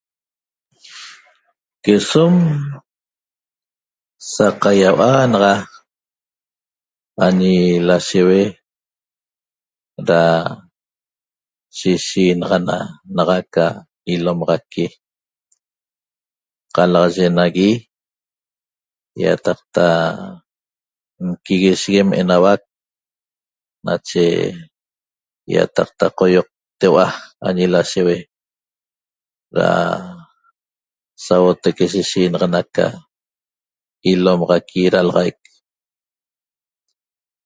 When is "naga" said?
5.31-5.53